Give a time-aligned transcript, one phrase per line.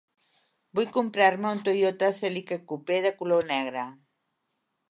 [0.79, 3.85] Vull comprar-me un Toyota Celica Coupé de color negre.